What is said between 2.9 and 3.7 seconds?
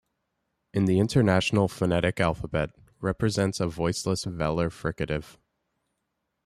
represents a